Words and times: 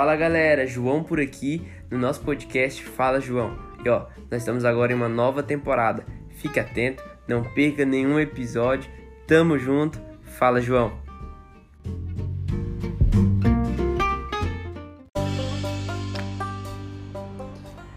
Fala 0.00 0.16
galera, 0.16 0.66
João 0.66 1.02
por 1.04 1.20
aqui 1.20 1.60
no 1.90 1.98
nosso 1.98 2.22
podcast 2.22 2.82
Fala 2.82 3.20
João. 3.20 3.54
E 3.84 3.88
ó, 3.90 4.06
nós 4.30 4.40
estamos 4.40 4.64
agora 4.64 4.92
em 4.92 4.94
uma 4.94 5.10
nova 5.10 5.42
temporada. 5.42 6.06
Fique 6.36 6.58
atento, 6.58 7.04
não 7.28 7.44
perca 7.44 7.84
nenhum 7.84 8.18
episódio. 8.18 8.90
Tamo 9.26 9.58
junto. 9.58 10.00
Fala 10.22 10.58
João. 10.58 10.98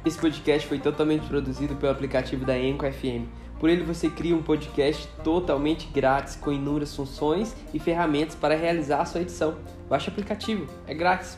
Esse 0.06 0.20
podcast 0.20 0.68
foi 0.68 0.80
totalmente 0.80 1.26
produzido 1.26 1.74
pelo 1.78 1.94
aplicativo 1.94 2.44
da 2.44 2.60
Enco 2.60 2.86
FM. 2.86 3.30
Por 3.62 3.70
ele 3.70 3.86
você 3.86 4.10
cria 4.10 4.36
um 4.36 4.44
podcast 4.44 5.08
totalmente 5.24 5.88
grátis 5.88 6.36
com 6.36 6.52
inúmeras 6.52 6.94
funções 6.94 7.56
e 7.74 7.80
ferramentas 7.80 8.36
para 8.36 8.58
realizar 8.58 9.00
a 9.00 9.06
sua 9.06 9.22
edição. 9.22 9.56
Baixe 9.88 10.10
o 10.10 10.12
aplicativo, 10.12 10.68
é 10.86 10.94
grátis. 10.94 11.38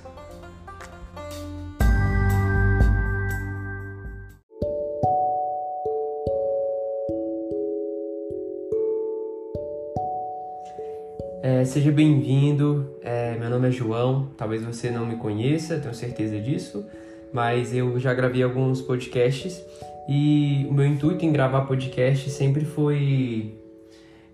Seja 11.65 11.91
bem-vindo, 11.91 12.95
é, 13.01 13.35
meu 13.39 13.49
nome 13.49 13.67
é 13.67 13.71
João, 13.71 14.29
talvez 14.37 14.63
você 14.63 14.91
não 14.91 15.05
me 15.05 15.15
conheça, 15.15 15.79
tenho 15.79 15.93
certeza 15.93 16.39
disso, 16.39 16.85
mas 17.33 17.73
eu 17.73 17.99
já 17.99 18.13
gravei 18.13 18.43
alguns 18.43 18.81
podcasts 18.81 19.63
e 20.07 20.67
o 20.69 20.73
meu 20.73 20.85
intuito 20.85 21.25
em 21.25 21.31
gravar 21.31 21.61
podcast 21.61 22.29
sempre 22.29 22.63
foi 22.63 23.55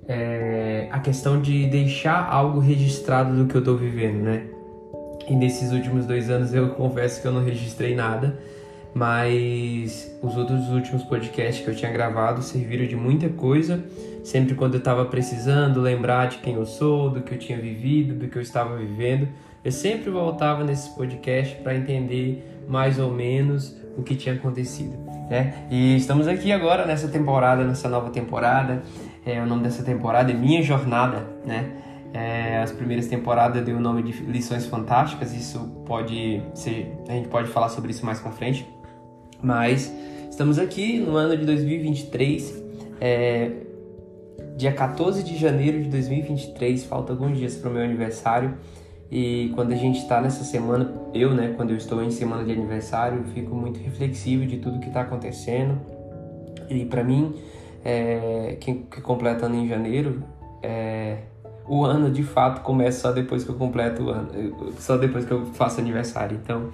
é, 0.07 0.89
a 0.91 0.99
questão 0.99 1.41
de 1.41 1.67
deixar 1.67 2.27
algo 2.29 2.59
registrado 2.59 3.35
do 3.35 3.47
que 3.47 3.55
eu 3.55 3.59
estou 3.59 3.77
vivendo, 3.77 4.23
né? 4.23 4.47
E 5.29 5.33
nesses 5.33 5.71
últimos 5.71 6.05
dois 6.05 6.29
anos 6.29 6.53
eu 6.53 6.69
confesso 6.75 7.21
que 7.21 7.27
eu 7.27 7.31
não 7.31 7.43
registrei 7.43 7.95
nada, 7.95 8.37
mas 8.93 10.11
os 10.21 10.35
outros 10.35 10.69
últimos 10.69 11.03
podcasts 11.03 11.63
que 11.63 11.69
eu 11.69 11.75
tinha 11.75 11.91
gravado 11.91 12.41
serviram 12.41 12.85
de 12.85 12.95
muita 12.95 13.29
coisa. 13.29 13.83
Sempre 14.23 14.53
quando 14.53 14.75
eu 14.75 14.79
estava 14.79 15.05
precisando 15.05 15.81
lembrar 15.81 16.27
de 16.27 16.37
quem 16.37 16.55
eu 16.55 16.65
sou, 16.65 17.09
do 17.09 17.21
que 17.21 17.33
eu 17.33 17.39
tinha 17.39 17.57
vivido, 17.57 18.13
do 18.13 18.27
que 18.27 18.37
eu 18.37 18.41
estava 18.41 18.75
vivendo, 18.77 19.27
eu 19.63 19.71
sempre 19.71 20.09
voltava 20.09 20.63
nesses 20.63 20.89
podcasts 20.89 21.57
para 21.61 21.75
entender 21.75 22.63
mais 22.67 22.99
ou 22.99 23.11
menos 23.11 23.75
o 23.97 24.03
que 24.03 24.15
tinha 24.15 24.35
acontecido, 24.35 24.97
né? 25.29 25.65
E 25.69 25.95
estamos 25.95 26.27
aqui 26.27 26.51
agora 26.51 26.85
nessa 26.85 27.07
temporada, 27.07 27.63
nessa 27.63 27.89
nova 27.89 28.09
temporada. 28.09 28.83
É, 29.25 29.41
o 29.41 29.45
nome 29.45 29.63
dessa 29.63 29.83
temporada 29.83 30.31
é 30.31 30.33
Minha 30.33 30.63
Jornada, 30.63 31.27
né? 31.45 31.71
É, 32.13 32.59
as 32.61 32.71
primeiras 32.71 33.07
temporadas 33.07 33.63
deu 33.63 33.77
o 33.77 33.79
nome 33.79 34.03
de 34.03 34.11
Lições 34.23 34.65
Fantásticas. 34.65 35.33
Isso 35.33 35.59
pode 35.85 36.41
ser, 36.53 36.97
a 37.07 37.13
gente 37.13 37.27
pode 37.27 37.49
falar 37.49 37.69
sobre 37.69 37.91
isso 37.91 38.05
mais 38.05 38.19
para 38.19 38.31
frente. 38.31 38.67
Mas 39.41 39.91
estamos 40.29 40.59
aqui 40.59 40.99
no 40.99 41.15
ano 41.15 41.35
de 41.35 41.45
2023, 41.45 42.63
é, 42.99 43.51
dia 44.55 44.71
14 44.71 45.23
de 45.23 45.37
janeiro 45.37 45.81
de 45.81 45.89
2023, 45.89 46.85
falta 46.85 47.13
alguns 47.13 47.37
dias 47.37 47.55
para 47.55 47.69
o 47.69 47.73
meu 47.73 47.83
aniversário. 47.83 48.53
E 49.11 49.51
quando 49.55 49.73
a 49.73 49.75
gente 49.75 49.99
está 49.99 50.21
nessa 50.21 50.43
semana, 50.43 50.93
eu, 51.13 51.33
né, 51.33 51.53
quando 51.57 51.71
eu 51.71 51.77
estou 51.77 52.01
em 52.01 52.11
semana 52.11 52.45
de 52.45 52.51
aniversário, 52.53 53.23
fico 53.33 53.53
muito 53.53 53.79
reflexivo 53.79 54.45
de 54.45 54.57
tudo 54.57 54.79
que 54.79 54.87
está 54.87 55.01
acontecendo. 55.01 55.77
E 56.69 56.85
para 56.85 57.03
mim, 57.03 57.35
é, 57.83 58.55
que 58.59 58.73
completa 59.01 59.47
ano 59.47 59.55
em 59.55 59.67
janeiro, 59.67 60.23
é, 60.63 61.17
o 61.67 61.83
ano 61.83 62.09
de 62.09 62.23
fato 62.23 62.61
começa 62.61 63.01
só 63.01 63.11
depois 63.11 63.43
que 63.43 63.49
eu 63.49 63.55
completo 63.55 64.03
o 64.03 64.09
ano, 64.09 64.29
só 64.79 64.97
depois 64.97 65.25
que 65.25 65.31
eu 65.31 65.45
faço 65.47 65.81
aniversário. 65.81 66.39
Então, 66.41 66.69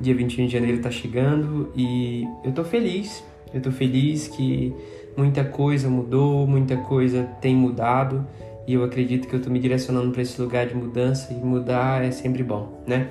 dia 0.00 0.14
21 0.14 0.46
de 0.46 0.52
janeiro 0.52 0.78
está 0.78 0.90
chegando 0.90 1.70
e 1.76 2.26
eu 2.42 2.52
tô 2.52 2.64
feliz. 2.64 3.22
Eu 3.52 3.60
tô 3.60 3.70
feliz 3.70 4.28
que 4.28 4.72
muita 5.16 5.44
coisa 5.44 5.88
mudou, 5.88 6.46
muita 6.46 6.76
coisa 6.76 7.24
tem 7.40 7.54
mudado 7.54 8.26
e 8.66 8.74
eu 8.74 8.84
acredito 8.84 9.26
que 9.28 9.34
eu 9.34 9.42
tô 9.42 9.50
me 9.50 9.58
direcionando 9.58 10.10
para 10.12 10.22
esse 10.22 10.40
lugar 10.40 10.66
de 10.66 10.74
mudança 10.74 11.32
e 11.32 11.36
mudar 11.36 12.04
é 12.04 12.10
sempre 12.10 12.42
bom, 12.42 12.82
né? 12.86 13.08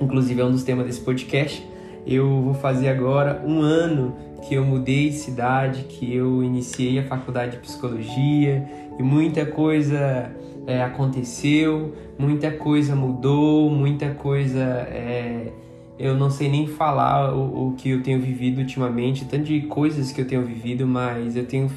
Inclusive 0.00 0.40
é 0.40 0.44
um 0.44 0.50
dos 0.50 0.64
temas 0.64 0.86
desse 0.86 1.00
podcast. 1.00 1.64
Eu 2.04 2.42
vou 2.42 2.54
fazer 2.54 2.88
agora 2.88 3.42
um 3.46 3.60
ano 3.60 4.16
que 4.42 4.56
eu 4.56 4.64
mudei 4.64 5.10
de 5.10 5.14
cidade, 5.14 5.84
que 5.84 6.12
eu 6.12 6.42
iniciei 6.42 6.98
a 6.98 7.04
faculdade 7.04 7.52
de 7.52 7.58
psicologia 7.58 8.68
e 8.98 9.02
muita 9.02 9.46
coisa 9.46 10.32
é, 10.66 10.82
aconteceu, 10.82 11.94
muita 12.18 12.50
coisa 12.50 12.96
mudou, 12.96 13.70
muita 13.70 14.10
coisa 14.10 14.60
é, 14.60 15.52
eu 16.02 16.16
não 16.16 16.28
sei 16.28 16.48
nem 16.48 16.66
falar 16.66 17.32
o, 17.32 17.68
o, 17.68 17.72
que 17.74 17.90
eu 17.90 18.02
tenho 18.02 18.20
vivido 18.20 18.58
ultimamente, 18.58 19.24
tanto 19.24 19.44
de 19.44 19.60
coisas 19.62 20.10
que 20.10 20.20
eu 20.20 20.26
tenho 20.26 20.44
vivido, 20.44 20.84
mas 20.84 21.36
eu 21.36 21.46
tenho 21.46 21.70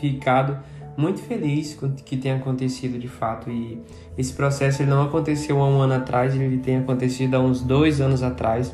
ficado 0.00 0.56
muito 0.96 1.20
feliz 1.20 1.74
com 1.74 1.86
o 1.86 1.92
que 1.94 2.16
tem 2.16 2.30
acontecido 2.30 2.96
de 2.96 3.08
fato. 3.08 3.50
E 3.50 3.82
esse 4.16 4.32
processo 4.32 4.82
ele 4.82 4.90
não 4.90 5.02
aconteceu 5.02 5.60
há 5.60 5.68
um 5.68 5.80
ano 5.80 5.94
atrás, 5.94 6.32
ele 6.32 6.58
tem 6.58 6.76
acontecido 6.76 7.34
há 7.34 7.40
uns 7.40 7.60
dois 7.60 8.00
anos 8.00 8.22
atrás. 8.22 8.72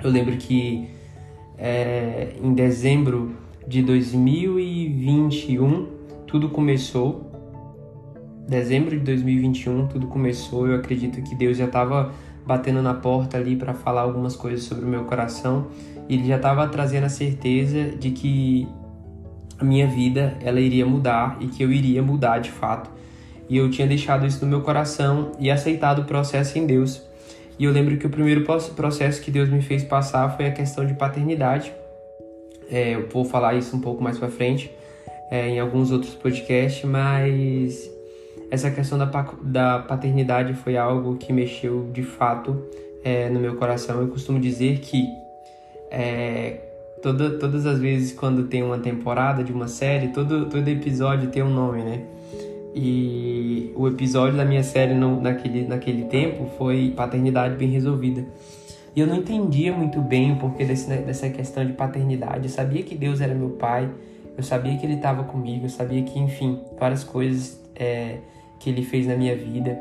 Eu 0.00 0.10
lembro 0.10 0.36
que 0.36 0.88
é, 1.58 2.34
em 2.40 2.54
dezembro 2.54 3.34
de 3.66 3.82
2021 3.82 5.88
tudo 6.24 6.50
começou. 6.50 7.32
Dezembro 8.48 8.96
de 8.96 9.04
2021 9.04 9.88
tudo 9.88 10.06
começou. 10.06 10.68
Eu 10.68 10.76
acredito 10.76 11.20
que 11.20 11.34
Deus 11.34 11.56
já 11.56 11.64
estava 11.64 12.12
batendo 12.46 12.82
na 12.82 12.94
porta 12.94 13.36
ali 13.36 13.56
para 13.56 13.74
falar 13.74 14.02
algumas 14.02 14.36
coisas 14.36 14.64
sobre 14.64 14.84
o 14.84 14.88
meu 14.88 15.04
coração. 15.04 15.66
E 16.08 16.14
ele 16.14 16.26
já 16.26 16.36
estava 16.36 16.66
trazendo 16.68 17.04
a 17.04 17.08
certeza 17.08 17.90
de 17.90 18.10
que 18.10 18.68
a 19.58 19.64
minha 19.64 19.86
vida 19.86 20.36
ela 20.40 20.60
iria 20.60 20.84
mudar 20.84 21.36
e 21.40 21.46
que 21.46 21.62
eu 21.62 21.72
iria 21.72 22.02
mudar 22.02 22.38
de 22.38 22.50
fato. 22.50 22.90
E 23.48 23.56
eu 23.56 23.70
tinha 23.70 23.86
deixado 23.86 24.26
isso 24.26 24.44
no 24.44 24.50
meu 24.50 24.62
coração 24.62 25.32
e 25.38 25.50
aceitado 25.50 26.00
o 26.00 26.04
processo 26.04 26.58
em 26.58 26.66
Deus. 26.66 27.02
E 27.58 27.64
eu 27.64 27.72
lembro 27.72 27.96
que 27.96 28.06
o 28.06 28.10
primeiro 28.10 28.44
processo 28.74 29.20
que 29.20 29.30
Deus 29.30 29.48
me 29.48 29.62
fez 29.62 29.84
passar 29.84 30.36
foi 30.36 30.46
a 30.46 30.50
questão 30.50 30.86
de 30.86 30.94
paternidade. 30.94 31.72
É, 32.70 32.94
eu 32.94 33.08
vou 33.08 33.24
falar 33.24 33.54
isso 33.54 33.76
um 33.76 33.80
pouco 33.80 34.02
mais 34.02 34.18
para 34.18 34.28
frente 34.28 34.70
é, 35.30 35.48
em 35.48 35.60
alguns 35.60 35.90
outros 35.90 36.14
podcasts, 36.14 36.84
mas 36.84 37.90
essa 38.52 38.70
questão 38.70 38.98
da, 38.98 39.06
da 39.40 39.78
paternidade 39.78 40.52
foi 40.52 40.76
algo 40.76 41.16
que 41.16 41.32
mexeu 41.32 41.88
de 41.90 42.02
fato 42.02 42.62
é, 43.02 43.30
no 43.30 43.40
meu 43.40 43.56
coração. 43.56 44.02
Eu 44.02 44.08
costumo 44.08 44.38
dizer 44.38 44.80
que 44.80 45.08
é, 45.90 46.60
toda, 47.02 47.38
todas 47.38 47.64
as 47.64 47.78
vezes 47.78 48.12
quando 48.12 48.48
tem 48.48 48.62
uma 48.62 48.76
temporada 48.76 49.42
de 49.42 49.50
uma 49.50 49.68
série, 49.68 50.08
todo, 50.08 50.50
todo 50.50 50.68
episódio 50.68 51.30
tem 51.30 51.42
um 51.42 51.48
nome, 51.48 51.82
né? 51.82 52.02
E 52.74 53.72
o 53.74 53.88
episódio 53.88 54.36
da 54.36 54.44
minha 54.44 54.62
série 54.62 54.92
no, 54.92 55.18
naquele, 55.18 55.66
naquele 55.66 56.04
tempo 56.04 56.50
foi 56.58 56.92
Paternidade 56.94 57.56
Bem 57.56 57.70
Resolvida. 57.70 58.22
E 58.94 59.00
eu 59.00 59.06
não 59.06 59.16
entendia 59.16 59.72
muito 59.72 59.98
bem 60.02 60.32
o 60.32 60.36
porquê 60.36 60.66
desse, 60.66 60.90
dessa 60.90 61.30
questão 61.30 61.64
de 61.64 61.72
paternidade. 61.72 62.48
Eu 62.48 62.50
sabia 62.50 62.82
que 62.82 62.94
Deus 62.94 63.22
era 63.22 63.34
meu 63.34 63.52
pai, 63.52 63.88
eu 64.36 64.42
sabia 64.42 64.76
que 64.76 64.84
Ele 64.84 64.96
estava 64.96 65.24
comigo, 65.24 65.64
eu 65.64 65.70
sabia 65.70 66.02
que, 66.02 66.18
enfim, 66.18 66.60
várias 66.78 67.02
coisas 67.02 67.58
é, 67.74 68.18
que 68.62 68.70
Ele 68.70 68.82
fez 68.82 69.06
na 69.06 69.16
minha 69.16 69.36
vida. 69.36 69.78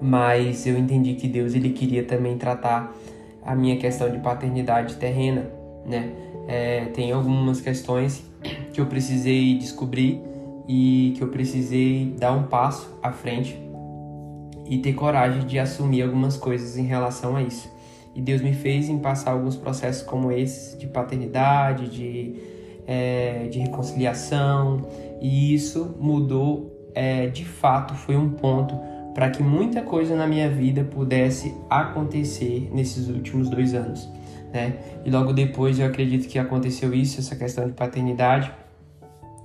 Mas 0.00 0.66
eu 0.66 0.78
entendi 0.78 1.14
que 1.14 1.26
Deus 1.26 1.54
ele 1.54 1.70
queria 1.70 2.04
também 2.04 2.38
tratar 2.38 2.94
a 3.42 3.54
minha 3.56 3.76
questão 3.76 4.08
de 4.08 4.18
paternidade 4.18 4.94
terrena, 4.94 5.50
né? 5.84 6.12
É, 6.46 6.84
tem 6.86 7.10
algumas 7.10 7.60
questões 7.60 8.24
que 8.72 8.80
eu 8.80 8.86
precisei 8.86 9.58
descobrir 9.58 10.22
e 10.68 11.14
que 11.16 11.22
eu 11.22 11.28
precisei 11.28 12.14
dar 12.16 12.32
um 12.32 12.44
passo 12.44 12.96
à 13.02 13.10
frente 13.10 13.58
e 14.66 14.78
ter 14.78 14.92
coragem 14.92 15.44
de 15.46 15.58
assumir 15.58 16.02
algumas 16.02 16.36
coisas 16.36 16.76
em 16.76 16.84
relação 16.84 17.36
a 17.36 17.42
isso. 17.42 17.68
E 18.14 18.20
Deus 18.20 18.40
me 18.40 18.52
fez 18.52 18.88
em 18.88 18.98
passar 18.98 19.32
alguns 19.32 19.56
processos 19.56 20.02
como 20.02 20.30
esses 20.30 20.78
de 20.78 20.86
paternidade, 20.86 21.88
de, 21.88 22.34
é, 22.86 23.48
de 23.50 23.58
reconciliação, 23.58 24.86
e 25.20 25.54
isso 25.54 25.96
mudou 25.98 26.77
é, 26.98 27.28
de 27.28 27.44
fato, 27.44 27.94
foi 27.94 28.16
um 28.16 28.28
ponto 28.30 28.74
para 29.14 29.30
que 29.30 29.40
muita 29.40 29.82
coisa 29.82 30.16
na 30.16 30.26
minha 30.26 30.50
vida 30.50 30.82
pudesse 30.82 31.54
acontecer 31.70 32.68
nesses 32.74 33.08
últimos 33.08 33.48
dois 33.48 33.72
anos. 33.72 34.08
Né? 34.52 34.74
E 35.04 35.10
logo 35.10 35.32
depois 35.32 35.78
eu 35.78 35.86
acredito 35.86 36.26
que 36.26 36.40
aconteceu 36.40 36.92
isso, 36.92 37.20
essa 37.20 37.36
questão 37.36 37.68
de 37.68 37.72
paternidade 37.72 38.50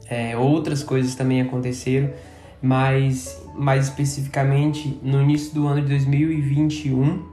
é, 0.10 0.36
outras 0.36 0.84
coisas 0.84 1.14
também 1.14 1.42
aconteceram, 1.42 2.10
mas 2.60 3.40
mais 3.56 3.86
especificamente 3.86 5.00
no 5.04 5.22
início 5.22 5.54
do 5.54 5.68
ano 5.68 5.82
de 5.82 5.90
2021, 5.90 7.24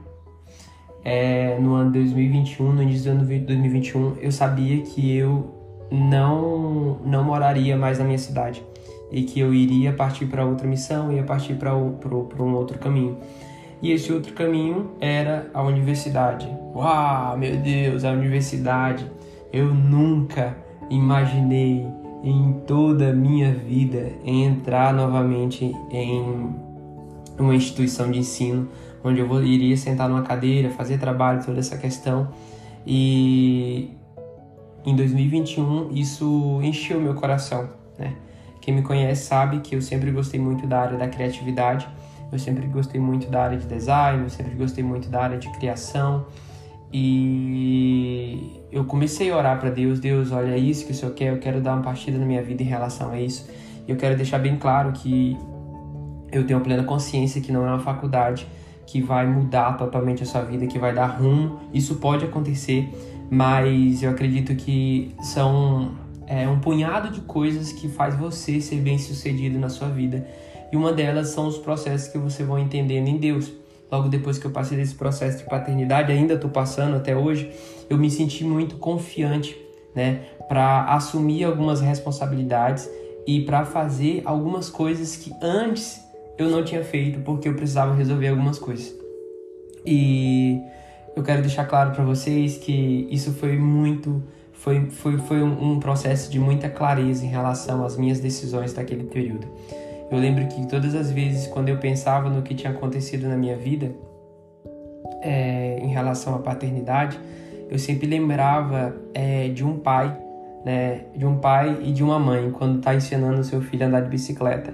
é, 1.03 1.57
no 1.59 1.73
ano 1.73 1.91
de 1.91 1.99
2021, 1.99 2.73
no 2.73 2.83
início 2.83 3.05
do 3.05 3.17
ano 3.17 3.27
de 3.27 3.39
2021, 3.39 4.17
eu 4.21 4.31
sabia 4.31 4.83
que 4.83 5.15
eu 5.15 5.55
não 5.91 6.99
não 7.03 7.23
moraria 7.23 7.75
mais 7.75 7.97
na 7.97 8.05
minha 8.05 8.19
cidade 8.19 8.63
e 9.11 9.23
que 9.23 9.39
eu 9.39 9.53
iria 9.53 9.91
partir 9.91 10.25
para 10.25 10.45
outra 10.45 10.67
missão, 10.67 11.11
ia 11.11 11.23
partir 11.23 11.55
para 11.55 11.75
um 11.75 12.53
outro 12.53 12.79
caminho. 12.79 13.17
e 13.81 13.91
esse 13.91 14.13
outro 14.13 14.33
caminho 14.33 14.91
era 14.99 15.49
a 15.53 15.61
universidade. 15.63 16.47
Uau, 16.75 17.37
meu 17.37 17.57
Deus, 17.57 18.03
a 18.05 18.11
universidade. 18.11 19.05
Eu 19.51 19.73
nunca 19.73 20.55
imaginei 20.89 21.85
em 22.23 22.53
toda 22.67 23.09
a 23.09 23.13
minha 23.13 23.51
vida 23.51 24.11
entrar 24.23 24.93
novamente 24.93 25.75
em 25.91 26.55
uma 27.39 27.55
instituição 27.55 28.11
de 28.11 28.19
ensino 28.19 28.69
onde 29.03 29.19
eu 29.19 29.43
iria 29.43 29.75
sentar 29.75 30.07
numa 30.07 30.21
cadeira, 30.21 30.69
fazer 30.69 30.97
trabalho, 30.99 31.43
toda 31.43 31.59
essa 31.59 31.77
questão. 31.77 32.29
E 32.85 33.91
em 34.85 34.95
2021 34.95 35.91
isso 35.91 36.59
encheu 36.63 36.99
meu 36.99 37.13
coração, 37.15 37.69
né? 37.97 38.15
Quem 38.61 38.75
me 38.75 38.83
conhece 38.83 39.25
sabe 39.25 39.59
que 39.59 39.75
eu 39.75 39.81
sempre 39.81 40.11
gostei 40.11 40.39
muito 40.39 40.67
da 40.67 40.81
área 40.81 40.97
da 40.97 41.07
criatividade, 41.07 41.87
eu 42.31 42.39
sempre 42.39 42.67
gostei 42.67 43.01
muito 43.01 43.27
da 43.27 43.43
área 43.43 43.57
de 43.57 43.65
design, 43.65 44.23
eu 44.23 44.29
sempre 44.29 44.53
gostei 44.53 44.83
muito 44.83 45.09
da 45.09 45.23
área 45.23 45.37
de 45.37 45.49
criação. 45.49 46.25
E 46.93 48.61
eu 48.71 48.85
comecei 48.85 49.31
a 49.31 49.37
orar 49.37 49.59
para 49.59 49.69
Deus, 49.69 49.99
Deus, 49.99 50.31
olha 50.31 50.55
isso 50.57 50.85
que 50.85 50.91
o 50.91 50.95
Senhor 50.95 51.13
quer, 51.13 51.33
eu 51.33 51.39
quero 51.39 51.59
dar 51.59 51.73
uma 51.73 51.81
partida 51.81 52.17
na 52.17 52.25
minha 52.25 52.43
vida 52.43 52.61
em 52.61 52.65
relação 52.65 53.11
a 53.11 53.19
isso. 53.19 53.49
E 53.87 53.91
eu 53.91 53.97
quero 53.97 54.15
deixar 54.15 54.39
bem 54.39 54.57
claro 54.57 54.91
que 54.91 55.37
eu 56.31 56.45
tenho 56.45 56.59
plena 56.61 56.83
consciência 56.83 57.41
que 57.41 57.51
não 57.51 57.65
é 57.65 57.69
uma 57.69 57.79
faculdade 57.79 58.47
que 58.85 59.01
vai 59.01 59.25
mudar 59.25 59.77
totalmente 59.77 60.23
a 60.23 60.25
sua 60.25 60.41
vida, 60.41 60.67
que 60.67 60.77
vai 60.77 60.93
dar 60.93 61.07
rumo. 61.07 61.59
Isso 61.73 61.95
pode 61.95 62.25
acontecer, 62.25 62.89
mas 63.29 64.03
eu 64.03 64.09
acredito 64.09 64.53
que 64.55 65.15
são 65.21 65.91
punhado 66.61 67.09
de 67.09 67.21
coisas 67.21 67.73
que 67.73 67.89
faz 67.89 68.15
você 68.15 68.61
ser 68.61 68.77
bem 68.77 68.97
sucedido 68.97 69.59
na 69.59 69.69
sua 69.69 69.89
vida. 69.89 70.25
E 70.71 70.77
uma 70.77 70.93
delas 70.93 71.29
são 71.29 71.47
os 71.47 71.57
processos 71.57 72.07
que 72.07 72.17
você 72.17 72.43
vai 72.43 72.61
entendendo 72.61 73.07
em 73.07 73.17
Deus 73.17 73.51
logo 73.91 74.07
depois 74.07 74.39
que 74.39 74.45
eu 74.45 74.51
passei 74.51 74.77
desse 74.77 74.95
processo 74.95 75.39
de 75.39 75.43
paternidade, 75.43 76.11
ainda 76.11 76.35
estou 76.35 76.49
passando 76.49 76.95
até 76.95 77.15
hoje, 77.15 77.51
eu 77.89 77.97
me 77.97 78.09
senti 78.09 78.45
muito 78.45 78.77
confiante, 78.77 79.59
né, 79.93 80.21
para 80.47 80.85
assumir 80.85 81.43
algumas 81.43 81.81
responsabilidades 81.81 82.89
e 83.27 83.41
para 83.41 83.65
fazer 83.65 84.21
algumas 84.23 84.69
coisas 84.69 85.17
que 85.17 85.33
antes 85.41 86.01
eu 86.37 86.49
não 86.49 86.63
tinha 86.63 86.83
feito 86.83 87.19
porque 87.19 87.49
eu 87.49 87.53
precisava 87.53 87.93
resolver 87.93 88.29
algumas 88.29 88.57
coisas. 88.57 88.95
E 89.85 90.61
eu 91.15 91.21
quero 91.21 91.41
deixar 91.41 91.65
claro 91.65 91.91
para 91.91 92.05
vocês 92.05 92.57
que 92.57 93.07
isso 93.11 93.33
foi 93.33 93.57
muito 93.57 94.23
foi, 94.61 94.91
foi, 94.91 95.17
foi 95.17 95.41
um 95.41 95.79
processo 95.79 96.31
de 96.31 96.39
muita 96.39 96.69
clareza 96.69 97.25
em 97.25 97.27
relação 97.27 97.83
às 97.83 97.97
minhas 97.97 98.19
decisões 98.19 98.71
daquele 98.73 99.03
período. 99.03 99.47
Eu 100.11 100.19
lembro 100.19 100.45
que 100.47 100.67
todas 100.67 100.93
as 100.93 101.11
vezes 101.11 101.47
quando 101.47 101.69
eu 101.69 101.77
pensava 101.77 102.29
no 102.29 102.43
que 102.43 102.53
tinha 102.53 102.71
acontecido 102.71 103.27
na 103.27 103.35
minha 103.35 103.57
vida 103.57 103.91
é, 105.23 105.79
em 105.81 105.87
relação 105.87 106.35
à 106.35 106.39
paternidade, 106.39 107.19
eu 107.71 107.79
sempre 107.79 108.05
lembrava 108.05 108.95
é, 109.15 109.47
de 109.47 109.65
um 109.65 109.79
pai, 109.79 110.15
né, 110.63 111.05
de 111.15 111.25
um 111.25 111.37
pai 111.37 111.79
e 111.81 111.91
de 111.91 112.03
uma 112.03 112.19
mãe 112.19 112.51
quando 112.51 112.77
está 112.77 112.93
ensinando 112.93 113.41
o 113.41 113.43
seu 113.43 113.61
filho 113.61 113.85
a 113.85 113.87
andar 113.87 114.01
de 114.01 114.09
bicicleta. 114.09 114.71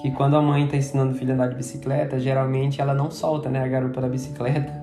Que 0.00 0.10
quando 0.12 0.34
a 0.34 0.40
mãe 0.40 0.64
está 0.64 0.78
ensinando 0.78 1.12
o 1.12 1.14
filho 1.14 1.32
a 1.32 1.34
andar 1.34 1.48
de 1.48 1.56
bicicleta, 1.56 2.18
geralmente 2.18 2.80
ela 2.80 2.94
não 2.94 3.10
solta, 3.10 3.50
né, 3.50 3.62
a 3.62 3.68
garupa 3.68 4.00
da 4.00 4.08
bicicleta. 4.08 4.79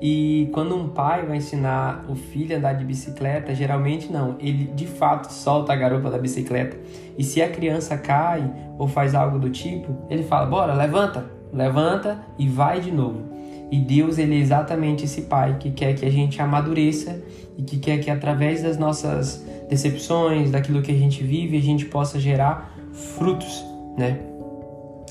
E 0.00 0.48
quando 0.52 0.76
um 0.76 0.88
pai 0.88 1.26
vai 1.26 1.38
ensinar 1.38 2.04
o 2.08 2.14
filho 2.14 2.54
a 2.54 2.58
andar 2.58 2.74
de 2.74 2.84
bicicleta, 2.84 3.52
geralmente 3.54 4.12
não, 4.12 4.36
ele 4.38 4.64
de 4.74 4.86
fato 4.86 5.32
solta 5.32 5.72
a 5.72 5.76
garupa 5.76 6.08
da 6.08 6.18
bicicleta. 6.18 6.76
E 7.16 7.24
se 7.24 7.42
a 7.42 7.48
criança 7.48 7.98
cai 7.98 8.48
ou 8.78 8.86
faz 8.86 9.14
algo 9.14 9.38
do 9.38 9.50
tipo, 9.50 9.92
ele 10.08 10.22
fala: 10.22 10.46
"Bora, 10.46 10.72
levanta, 10.72 11.26
levanta 11.52 12.20
e 12.38 12.48
vai 12.48 12.80
de 12.80 12.92
novo". 12.92 13.24
E 13.70 13.78
Deus, 13.78 14.18
ele 14.18 14.36
é 14.36 14.38
exatamente 14.38 15.04
esse 15.04 15.22
pai 15.22 15.56
que 15.58 15.70
quer 15.70 15.94
que 15.94 16.06
a 16.06 16.10
gente 16.10 16.40
amadureça 16.40 17.20
e 17.56 17.62
que 17.62 17.78
quer 17.78 17.98
que 17.98 18.10
através 18.10 18.62
das 18.62 18.78
nossas 18.78 19.44
decepções, 19.68 20.50
daquilo 20.50 20.80
que 20.80 20.92
a 20.92 20.96
gente 20.96 21.22
vive, 21.22 21.58
a 21.58 21.60
gente 21.60 21.84
possa 21.86 22.18
gerar 22.20 22.72
frutos, 22.92 23.64
né? 23.96 24.20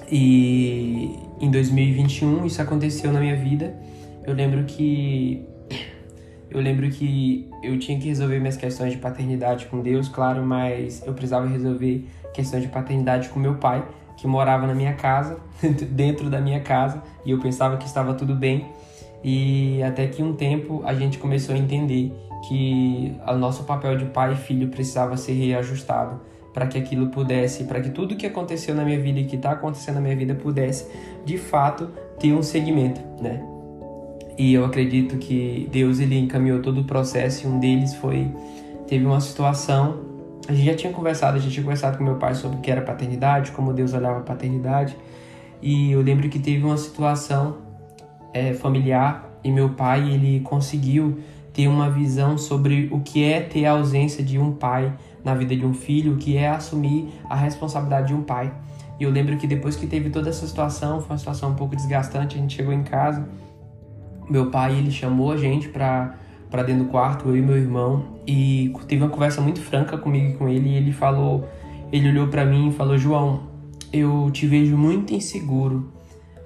E 0.09 1.19
em 1.39 1.51
2021 1.51 2.45
isso 2.45 2.61
aconteceu 2.61 3.11
na 3.11 3.19
minha 3.19 3.35
vida 3.35 3.75
eu 4.27 4.33
lembro 4.35 4.65
que 4.65 5.47
eu 6.49 6.61
lembro 6.61 6.89
que 6.89 7.49
eu 7.63 7.79
tinha 7.79 7.99
que 7.99 8.07
resolver 8.07 8.39
minhas 8.39 8.57
questões 8.57 8.91
de 8.91 8.97
paternidade 8.97 9.65
com 9.67 9.81
Deus, 9.81 10.07
claro, 10.07 10.45
mas 10.45 11.01
eu 11.05 11.13
precisava 11.13 11.47
resolver 11.47 12.05
questões 12.33 12.63
de 12.63 12.69
paternidade 12.69 13.29
com 13.29 13.39
meu 13.39 13.55
pai, 13.55 13.85
que 14.17 14.27
morava 14.27 14.67
na 14.67 14.73
minha 14.73 14.93
casa, 14.93 15.39
dentro 15.91 16.29
da 16.29 16.39
minha 16.41 16.59
casa, 16.59 17.01
e 17.25 17.31
eu 17.31 17.39
pensava 17.39 17.77
que 17.77 17.85
estava 17.85 18.13
tudo 18.13 18.35
bem. 18.35 18.65
E 19.23 19.81
até 19.83 20.07
que 20.07 20.21
um 20.21 20.33
tempo 20.33 20.83
a 20.85 20.93
gente 20.93 21.17
começou 21.17 21.55
a 21.55 21.57
entender 21.57 22.13
que 22.47 23.15
o 23.27 23.33
nosso 23.33 23.63
papel 23.63 23.97
de 23.97 24.05
pai 24.05 24.33
e 24.33 24.35
filho 24.35 24.67
precisava 24.69 25.17
ser 25.17 25.33
reajustado 25.33 26.21
para 26.53 26.67
que 26.67 26.77
aquilo 26.77 27.07
pudesse, 27.07 27.65
para 27.65 27.81
que 27.81 27.89
tudo 27.89 28.15
que 28.15 28.25
aconteceu 28.25 28.73
na 28.73 28.83
minha 28.83 28.99
vida 28.99 29.19
e 29.19 29.25
que 29.25 29.35
está 29.35 29.51
acontecendo 29.51 29.95
na 29.95 30.01
minha 30.01 30.15
vida 30.15 30.33
pudesse, 30.33 30.87
de 31.25 31.37
fato, 31.37 31.89
ter 32.19 32.33
um 32.33 32.41
segmento, 32.41 33.01
né? 33.21 33.56
E 34.37 34.53
eu 34.53 34.63
acredito 34.63 35.17
que 35.17 35.67
Deus 35.71 35.99
ele 35.99 36.17
encaminhou 36.17 36.61
todo 36.61 36.81
o 36.81 36.83
processo 36.83 37.45
e 37.45 37.49
um 37.49 37.59
deles 37.59 37.95
foi 37.95 38.31
teve 38.87 39.05
uma 39.05 39.19
situação 39.19 40.07
a 40.47 40.53
gente 40.53 40.65
já 40.65 40.75
tinha 40.75 40.93
conversado, 40.93 41.35
a 41.35 41.39
gente 41.39 41.51
tinha 41.51 41.63
conversado 41.63 41.97
com 41.97 42.03
meu 42.03 42.15
pai 42.15 42.33
sobre 42.33 42.57
o 42.57 42.61
que 42.61 42.71
era 42.71 42.81
paternidade, 42.81 43.51
como 43.51 43.73
Deus 43.73 43.93
olhava 43.93 44.19
a 44.19 44.21
paternidade. 44.21 44.95
E 45.61 45.91
eu 45.91 46.01
lembro 46.01 46.29
que 46.29 46.39
teve 46.39 46.63
uma 46.63 46.77
situação 46.77 47.57
é, 48.33 48.53
familiar 48.53 49.29
e 49.43 49.51
meu 49.51 49.71
pai 49.71 50.09
ele 50.09 50.39
conseguiu 50.41 51.19
ter 51.51 51.67
uma 51.67 51.89
visão 51.89 52.37
sobre 52.37 52.87
o 52.91 53.01
que 53.01 53.23
é 53.25 53.41
ter 53.41 53.65
a 53.65 53.71
ausência 53.71 54.23
de 54.23 54.39
um 54.39 54.53
pai 54.53 54.93
na 55.21 55.35
vida 55.35 55.53
de 55.53 55.65
um 55.65 55.73
filho, 55.73 56.13
o 56.13 56.17
que 56.17 56.37
é 56.37 56.47
assumir 56.47 57.09
a 57.29 57.35
responsabilidade 57.35 58.07
de 58.07 58.13
um 58.13 58.21
pai. 58.21 58.53
E 58.99 59.03
eu 59.03 59.09
lembro 59.09 59.35
que 59.35 59.47
depois 59.47 59.75
que 59.75 59.85
teve 59.85 60.09
toda 60.09 60.29
essa 60.29 60.47
situação, 60.47 61.01
foi 61.01 61.11
uma 61.11 61.17
situação 61.17 61.49
um 61.51 61.55
pouco 61.55 61.75
desgastante, 61.75 62.37
a 62.37 62.39
gente 62.39 62.55
chegou 62.55 62.73
em 62.73 62.83
casa 62.83 63.27
meu 64.29 64.49
pai 64.51 64.77
ele 64.77 64.91
chamou 64.91 65.31
a 65.31 65.37
gente 65.37 65.69
para 65.69 66.15
para 66.49 66.63
dentro 66.63 66.85
do 66.85 66.89
quarto, 66.89 67.27
eu 67.27 67.35
e 67.35 67.41
meu 67.41 67.57
irmão, 67.57 68.19
e 68.25 68.73
teve 68.87 69.03
uma 69.03 69.09
conversa 69.09 69.41
muito 69.41 69.59
franca 69.59 69.97
comigo 69.97 70.29
e 70.29 70.33
com 70.35 70.47
ele, 70.47 70.69
e 70.69 70.75
ele 70.75 70.93
falou, 70.93 71.45
ele 71.91 72.07
olhou 72.07 72.27
para 72.27 72.45
mim 72.45 72.69
e 72.69 72.71
falou: 72.71 72.97
"João, 72.97 73.41
eu 73.91 74.29
te 74.31 74.47
vejo 74.47 74.77
muito 74.77 75.13
inseguro, 75.13 75.91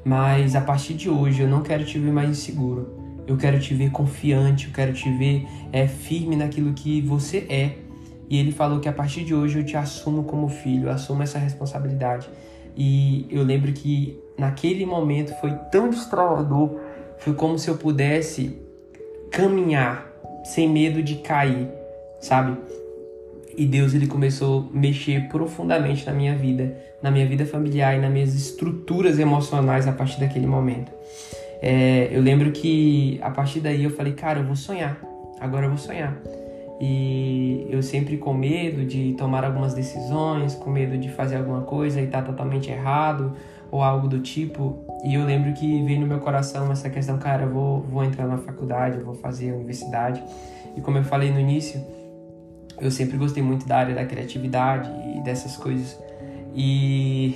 mas 0.04 0.56
a 0.56 0.62
partir 0.62 0.94
de 0.96 1.10
hoje 1.10 1.42
eu 1.42 1.48
não 1.48 1.62
quero 1.62 1.86
te 1.86 2.00
ver 2.00 2.12
mais 2.12 2.30
inseguro. 2.30 3.00
Eu 3.28 3.38
quero 3.38 3.60
te 3.60 3.74
ver 3.74 3.92
confiante, 3.92 4.68
eu 4.68 4.74
quero 4.74 4.94
te 4.94 5.10
ver 5.12 5.48
é, 5.72 5.88
firme 5.88 6.36
naquilo 6.36 6.74
que 6.74 7.02
você 7.02 7.46
é. 7.50 7.78
E 8.30 8.38
ele 8.38 8.52
falou 8.52 8.80
que 8.80 8.90
a 8.90 8.94
partir 8.94 9.24
de 9.24 9.34
hoje 9.34 9.60
eu 9.60 9.66
te 9.66 9.78
assumo 9.78 10.24
como 10.24 10.48
filho, 10.50 10.88
eu 10.88 10.92
assumo 10.92 11.22
essa 11.22 11.38
responsabilidade. 11.38 12.30
E 12.76 13.28
eu 13.30 13.44
lembro 13.44 13.72
que 13.74 14.18
naquele 14.38 14.86
momento 14.86 15.34
foi 15.40 15.52
tão 15.72 15.90
destralador 15.90 16.80
foi 17.22 17.34
como 17.34 17.58
se 17.58 17.70
eu 17.70 17.78
pudesse 17.78 18.60
caminhar 19.32 20.12
sem 20.44 20.68
medo 20.68 21.02
de 21.02 21.16
cair, 21.16 21.68
sabe? 22.20 22.58
E 23.56 23.66
Deus 23.66 23.94
ele 23.94 24.08
começou 24.08 24.70
a 24.74 24.78
mexer 24.78 25.28
profundamente 25.30 26.06
na 26.06 26.14
minha 26.14 26.36
vida, 26.36 26.76
na 27.02 27.12
minha 27.12 27.28
vida 27.28 27.46
familiar 27.46 27.96
e 27.96 28.02
nas 28.02 28.12
minhas 28.12 28.34
estruturas 28.34 29.20
emocionais 29.20 29.88
a 29.88 29.92
partir 29.92 30.20
daquele 30.20 30.48
momento. 30.48 30.92
É, 31.62 32.10
eu 32.12 32.22
lembro 32.22 32.52
que 32.52 33.20
a 33.22 33.30
partir 33.30 33.60
daí 33.60 33.84
eu 33.84 33.92
falei, 33.92 34.14
cara, 34.14 34.40
eu 34.40 34.46
vou 34.46 34.56
sonhar. 34.56 35.00
Agora 35.40 35.66
eu 35.66 35.70
vou 35.70 35.78
sonhar. 35.78 36.20
E 36.80 37.68
eu 37.70 37.84
sempre 37.84 38.18
com 38.18 38.34
medo 38.34 38.84
de 38.84 39.14
tomar 39.14 39.46
algumas 39.46 39.76
decisões, 39.76 40.56
com 40.56 40.72
medo 40.72 40.98
de 40.98 41.10
fazer 41.10 41.36
alguma 41.36 41.62
coisa 41.62 42.02
e 42.02 42.06
estar 42.06 42.22
tá 42.22 42.32
totalmente 42.32 42.72
errado 42.72 43.36
ou 43.72 43.82
algo 43.82 44.08
do 44.08 44.20
tipo. 44.20 44.86
E 45.04 45.16
eu 45.16 45.26
lembro 45.26 45.54
que 45.54 45.84
veio 45.84 46.02
no 46.02 46.06
meu 46.06 46.20
coração 46.20 46.72
essa 46.72 46.90
questão, 46.90 47.18
cara, 47.18 47.44
eu 47.44 47.50
vou, 47.50 47.82
vou 47.82 48.04
entrar 48.04 48.28
na 48.28 48.38
faculdade, 48.38 49.00
eu 49.00 49.06
vou 49.06 49.16
fazer 49.16 49.52
a 49.52 49.56
universidade. 49.56 50.22
E 50.76 50.82
como 50.82 50.98
eu 50.98 51.04
falei 51.04 51.32
no 51.32 51.40
início, 51.40 51.82
eu 52.80 52.92
sempre 52.92 53.18
gostei 53.18 53.42
muito 53.42 53.68
da 53.68 53.78
área 53.78 53.96
da 53.96 54.06
criatividade 54.06 54.92
e 55.16 55.22
dessas 55.22 55.56
coisas. 55.56 55.98
E 56.54 57.36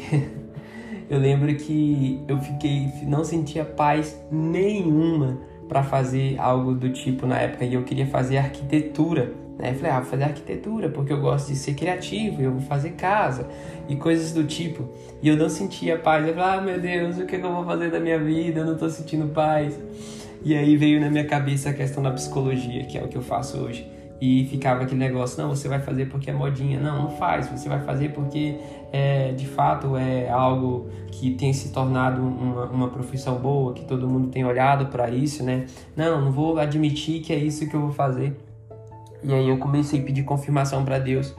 eu 1.10 1.18
lembro 1.20 1.56
que 1.56 2.22
eu 2.28 2.38
fiquei, 2.40 2.92
não 3.04 3.24
sentia 3.24 3.64
paz 3.64 4.20
nenhuma 4.30 5.38
para 5.68 5.82
fazer 5.82 6.38
algo 6.40 6.74
do 6.76 6.92
tipo 6.92 7.26
na 7.26 7.40
época 7.40 7.66
e 7.66 7.74
eu 7.74 7.84
queria 7.84 8.06
fazer 8.08 8.38
arquitetura. 8.38 9.34
Né? 9.58 9.72
Eu 9.72 9.76
falei, 9.76 9.92
ah, 9.92 10.00
vou 10.00 10.10
fazer 10.10 10.24
arquitetura 10.24 10.90
porque 10.90 11.14
eu 11.14 11.22
gosto 11.22 11.48
de 11.48 11.56
ser 11.56 11.74
criativo, 11.74 12.42
eu 12.42 12.52
vou 12.52 12.62
fazer 12.62 12.92
casa 12.92 13.48
e 13.88 13.96
coisas 13.96 14.32
do 14.32 14.44
tipo. 14.44 14.90
E 15.22 15.30
eu 15.30 15.38
não 15.38 15.50
sentia 15.50 15.98
paz. 15.98 16.28
Eu 16.28 16.34
falei, 16.34 16.60
ah, 16.60 16.62
meu 16.62 16.80
Deus, 16.80 17.18
o 17.18 17.26
que, 17.26 17.36
é 17.36 17.40
que 17.40 17.46
eu 17.46 17.54
vou 17.54 17.66
fazer 17.66 17.90
da 17.90 18.00
minha 18.00 18.20
vida? 18.20 18.62
Eu 18.62 18.66
não 18.66 18.78
tô 18.78 18.90
sentindo 18.90 19.28
paz. 19.34 19.78
E 20.44 20.56
aí 20.56 20.78
veio 20.78 21.00
na 21.02 21.10
minha 21.10 21.26
cabeça 21.26 21.70
a 21.70 21.74
questão 21.74 22.04
da 22.04 22.12
psicologia, 22.12 22.84
que 22.86 22.98
é 22.98 23.04
o 23.04 23.08
que 23.08 23.16
eu 23.16 23.22
faço 23.24 23.58
hoje. 23.58 23.90
e 24.22 24.46
ficava 24.46 24.84
aquele 24.84 25.00
negócio, 25.00 25.42
não, 25.42 25.50
você 25.50 25.68
vai 25.68 25.80
fazer 25.80 26.06
porque 26.06 26.30
é 26.30 26.34
modinha. 26.34 26.80
Não, 26.80 27.04
não 27.04 27.10
faz, 27.18 27.48
você 27.50 27.68
vai 27.68 27.82
fazer 27.82 28.10
porque 28.14 28.56
é, 28.94 29.32
de 29.34 29.46
fato 29.46 29.98
é 29.98 30.30
algo 30.30 30.88
que 31.12 31.32
tem 31.32 31.52
se 31.52 31.72
tornado 31.72 32.22
uma, 32.22 32.66
uma 32.66 32.88
profissão 32.90 33.38
boa, 33.38 33.74
que 33.74 33.84
todo 33.84 34.08
mundo 34.08 34.30
tem 34.30 34.46
olhado 34.46 34.86
para 34.88 35.10
isso, 35.10 35.44
né? 35.44 35.66
Não, 35.96 36.22
não 36.22 36.32
vou 36.32 36.58
admitir 36.60 37.22
que 37.22 37.34
é 37.34 37.38
isso 37.38 37.68
que 37.68 37.76
eu 37.76 37.82
vou 37.82 37.92
fazer. 37.92 38.36
E 39.28 39.34
aí 39.34 39.50
eu 39.50 39.58
comecei 39.58 40.00
a 40.00 40.04
pedir 40.04 40.24
confirmação 40.24 40.86
para 40.86 41.00
Deus. 41.00 41.36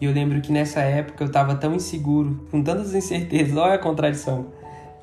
E 0.00 0.04
eu 0.04 0.12
lembro 0.12 0.40
que 0.40 0.52
nessa 0.52 0.80
época 0.80 1.24
eu 1.24 1.26
estava 1.26 1.54
tão 1.56 1.74
inseguro, 1.74 2.46
com 2.50 2.62
tantas 2.62 2.94
incertezas, 2.94 3.56
olha 3.56 3.74
a 3.74 3.78
contradição. 3.78 4.46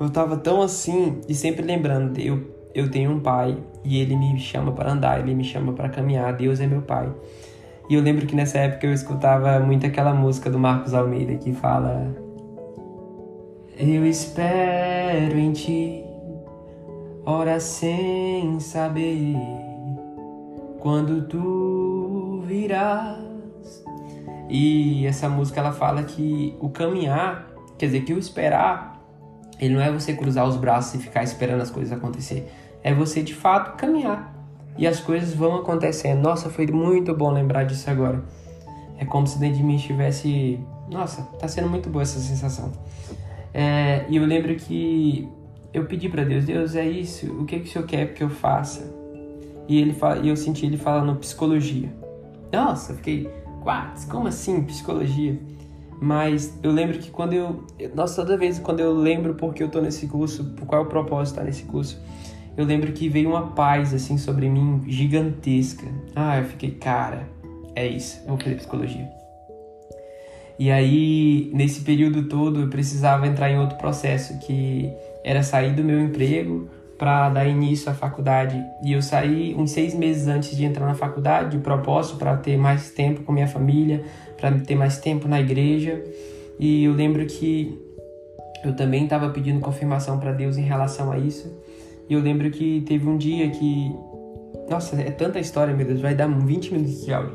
Eu 0.00 0.06
estava 0.06 0.36
tão 0.36 0.62
assim 0.62 1.20
e 1.28 1.34
sempre 1.34 1.64
lembrando, 1.64 2.18
eu 2.18 2.56
eu 2.76 2.90
tenho 2.90 3.10
um 3.10 3.20
pai 3.20 3.56
e 3.82 3.98
ele 3.98 4.14
me 4.14 4.38
chama 4.38 4.70
para 4.70 4.92
andar, 4.92 5.18
ele 5.18 5.34
me 5.34 5.42
chama 5.42 5.72
para 5.72 5.88
caminhar, 5.88 6.36
Deus 6.36 6.60
é 6.60 6.66
meu 6.66 6.82
pai. 6.82 7.10
E 7.88 7.94
eu 7.94 8.02
lembro 8.02 8.26
que 8.26 8.36
nessa 8.36 8.58
época 8.58 8.86
eu 8.86 8.92
escutava 8.92 9.58
muito 9.60 9.86
aquela 9.86 10.12
música 10.12 10.50
do 10.50 10.58
Marcos 10.58 10.92
Almeida 10.92 11.36
que 11.36 11.54
fala 11.54 12.14
Eu 13.78 14.04
espero 14.04 15.38
em 15.38 15.52
ti, 15.52 16.04
ora 17.24 17.58
sem 17.60 18.60
saber 18.60 19.36
quando 20.80 21.22
tu 21.22 21.75
virás. 22.60 23.84
E 24.48 25.06
essa 25.06 25.28
música 25.28 25.60
ela 25.60 25.72
fala 25.72 26.02
que 26.02 26.56
o 26.60 26.68
caminhar, 26.68 27.50
quer 27.78 27.86
dizer, 27.86 28.02
que 28.02 28.12
o 28.12 28.18
esperar, 28.18 29.00
ele 29.58 29.74
não 29.74 29.80
é 29.80 29.90
você 29.90 30.14
cruzar 30.14 30.46
os 30.46 30.56
braços 30.56 30.94
e 30.94 30.98
ficar 30.98 31.22
esperando 31.22 31.62
as 31.62 31.70
coisas 31.70 31.96
acontecer 31.96 32.48
é 32.86 32.94
você 32.94 33.20
de 33.20 33.34
fato 33.34 33.76
caminhar. 33.76 34.32
E 34.78 34.86
as 34.86 35.00
coisas 35.00 35.34
vão 35.34 35.56
acontecendo. 35.56 36.20
Nossa, 36.20 36.48
foi 36.48 36.68
muito 36.68 37.12
bom 37.12 37.32
lembrar 37.32 37.64
disso 37.64 37.90
agora. 37.90 38.22
É 38.96 39.04
como 39.04 39.26
se 39.26 39.40
dentro 39.40 39.56
de 39.56 39.64
mim 39.64 39.74
estivesse. 39.74 40.60
Nossa, 40.88 41.22
tá 41.36 41.48
sendo 41.48 41.68
muito 41.68 41.90
boa 41.90 42.02
essa 42.02 42.20
sensação. 42.20 42.70
É, 43.52 44.04
e 44.08 44.16
eu 44.16 44.24
lembro 44.24 44.54
que 44.54 45.28
eu 45.74 45.84
pedi 45.86 46.08
para 46.08 46.22
Deus: 46.22 46.44
Deus, 46.44 46.76
é 46.76 46.86
isso, 46.86 47.26
o 47.40 47.44
que, 47.44 47.58
que 47.58 47.68
o 47.68 47.72
Senhor 47.72 47.86
quer 47.86 48.14
que 48.14 48.22
eu 48.22 48.30
faça? 48.30 48.94
E 49.66 49.80
ele 49.80 49.92
fala, 49.92 50.24
eu 50.24 50.36
senti 50.36 50.64
ele 50.64 50.76
falando 50.76 51.18
psicologia. 51.18 51.92
Nossa, 52.52 52.92
eu 52.92 52.96
fiquei, 52.96 53.30
what? 53.64 54.06
Como 54.06 54.28
assim 54.28 54.62
psicologia? 54.62 55.38
Mas 56.00 56.58
eu 56.62 56.70
lembro 56.70 56.98
que 56.98 57.10
quando 57.10 57.32
eu. 57.32 57.64
Nossa, 57.94 58.22
toda 58.22 58.36
vez 58.36 58.58
quando 58.58 58.80
eu 58.80 58.94
lembro 58.94 59.34
porque 59.34 59.62
eu 59.62 59.68
tô 59.68 59.80
nesse 59.80 60.06
curso, 60.06 60.54
qual 60.66 60.82
é 60.82 60.84
o 60.84 60.88
propósito 60.88 61.34
de 61.34 61.40
estar 61.40 61.44
nesse 61.44 61.62
curso, 61.64 62.00
eu 62.56 62.64
lembro 62.64 62.92
que 62.92 63.08
veio 63.08 63.30
uma 63.30 63.48
paz 63.48 63.94
assim 63.94 64.18
sobre 64.18 64.48
mim 64.48 64.82
gigantesca. 64.86 65.86
Ah, 66.14 66.38
eu 66.38 66.44
fiquei, 66.44 66.72
cara, 66.72 67.28
é 67.74 67.86
isso, 67.86 68.20
eu 68.22 68.28
vou 68.28 68.38
fazer 68.38 68.56
psicologia. 68.56 69.08
E 70.58 70.70
aí, 70.70 71.50
nesse 71.52 71.82
período 71.82 72.28
todo, 72.28 72.60
eu 72.60 72.68
precisava 72.68 73.26
entrar 73.26 73.50
em 73.50 73.58
outro 73.58 73.76
processo 73.76 74.38
que 74.38 74.90
era 75.22 75.42
sair 75.42 75.74
do 75.74 75.84
meu 75.84 76.00
emprego 76.00 76.68
para 76.98 77.28
dar 77.28 77.46
início 77.46 77.90
à 77.90 77.94
faculdade. 77.94 78.62
E 78.82 78.92
eu 78.92 79.02
saí 79.02 79.54
uns 79.54 79.70
seis 79.70 79.94
meses 79.94 80.26
antes 80.28 80.56
de 80.56 80.64
entrar 80.64 80.86
na 80.86 80.94
faculdade, 80.94 81.56
de 81.56 81.58
propósito 81.58 82.16
para 82.16 82.36
ter 82.36 82.56
mais 82.56 82.90
tempo 82.90 83.22
com 83.22 83.32
minha 83.32 83.48
família, 83.48 84.04
para 84.36 84.52
ter 84.52 84.74
mais 84.74 84.98
tempo 84.98 85.28
na 85.28 85.40
igreja. 85.40 86.02
E 86.58 86.84
eu 86.84 86.92
lembro 86.92 87.24
que 87.26 87.78
eu 88.64 88.74
também 88.74 89.04
estava 89.04 89.28
pedindo 89.30 89.60
confirmação 89.60 90.18
para 90.18 90.32
Deus 90.32 90.56
em 90.56 90.62
relação 90.62 91.12
a 91.12 91.18
isso. 91.18 91.52
E 92.08 92.14
eu 92.14 92.20
lembro 92.20 92.50
que 92.50 92.82
teve 92.86 93.08
um 93.08 93.16
dia 93.16 93.50
que. 93.50 93.94
Nossa, 94.68 94.96
é 94.96 95.10
tanta 95.10 95.38
história, 95.38 95.74
meu 95.74 95.86
Deus, 95.86 96.00
vai 96.00 96.14
dar 96.14 96.26
20 96.26 96.72
minutos 96.72 97.04
de 97.04 97.12
áudio. 97.12 97.34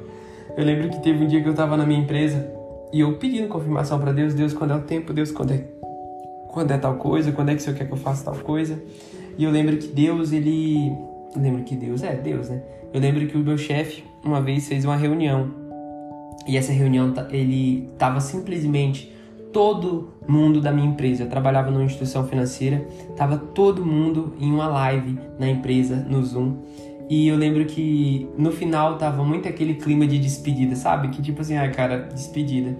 Eu 0.58 0.66
lembro 0.66 0.90
que 0.90 1.00
teve 1.02 1.24
um 1.24 1.28
dia 1.28 1.42
que 1.42 1.48
eu 1.48 1.54
tava 1.54 1.78
na 1.78 1.86
minha 1.86 2.00
empresa 2.00 2.52
e 2.92 3.00
eu 3.00 3.18
pedindo 3.18 3.48
confirmação 3.48 4.00
para 4.00 4.12
Deus, 4.12 4.34
Deus, 4.34 4.54
quando 4.54 4.72
é 4.72 4.76
o 4.76 4.82
tempo, 4.82 5.14
Deus, 5.14 5.32
quando 5.32 5.52
é, 5.54 5.64
quando 6.50 6.72
é 6.72 6.78
tal 6.78 6.96
coisa, 6.96 7.32
quando 7.32 7.50
é 7.50 7.56
que 7.56 7.62
Senhor 7.62 7.78
quer 7.78 7.86
que 7.86 7.94
eu 7.94 7.98
faça 7.98 8.26
tal 8.26 8.36
coisa. 8.36 8.82
E 9.38 9.44
eu 9.44 9.52
lembro 9.52 9.78
que 9.78 9.88
Deus, 9.88 10.32
ele. 10.32 10.92
Eu 11.36 11.42
lembro 11.42 11.64
que 11.64 11.76
Deus 11.76 12.04
é 12.04 12.16
Deus, 12.16 12.50
né? 12.50 12.62
Eu 12.94 13.00
lembro 13.00 13.26
que 13.28 13.38
o 13.38 13.40
meu 13.40 13.58
chefe 13.58 14.04
uma 14.24 14.42
vez 14.42 14.68
fez 14.68 14.84
uma 14.84 14.96
reunião 14.96 15.62
e 16.48 16.58
essa 16.58 16.72
reunião 16.72 17.14
ele 17.30 17.90
tava 17.98 18.20
simplesmente 18.20 19.12
todo 19.54 20.14
mundo 20.28 20.62
da 20.62 20.72
minha 20.72 20.88
empresa. 20.88 21.24
Eu 21.24 21.30
trabalhava 21.30 21.70
numa 21.70 21.84
instituição 21.84 22.28
financeira, 22.28 22.86
tava 23.16 23.38
todo 23.38 23.86
mundo 23.86 24.34
em 24.40 24.52
uma 24.52 24.68
live 24.68 25.20
na 25.38 25.48
empresa, 25.48 25.96
no 25.96 26.24
Zoom. 26.24 26.58
E 27.10 27.28
eu 27.28 27.36
lembro 27.36 27.66
que 27.66 28.30
no 28.38 28.52
final 28.52 28.98
tava 28.98 29.24
muito 29.24 29.48
aquele 29.48 29.76
clima 29.76 30.08
de 30.08 30.18
despedida, 30.18 30.76
sabe? 30.76 31.10
Que 31.10 31.22
tipo 31.22 31.42
assim, 31.42 31.58
ah, 31.58 31.70
cara, 31.70 32.10
despedida. 32.14 32.78